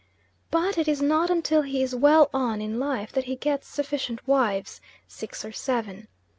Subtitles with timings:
[0.49, 4.27] But it is not until he is well on in life that he gets sufficient
[4.27, 6.07] wives, six or seven.